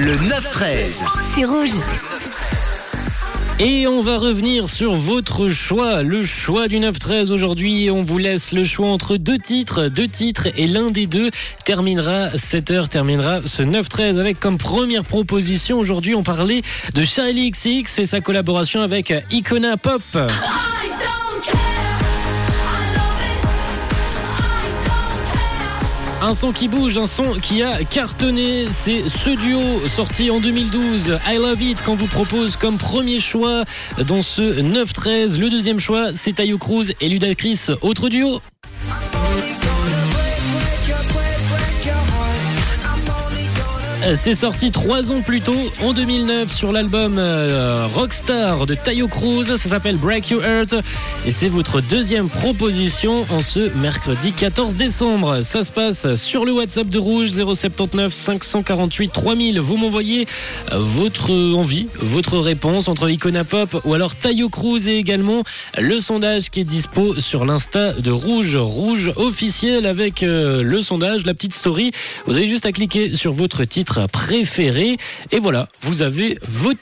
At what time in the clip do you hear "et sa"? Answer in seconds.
17.98-18.20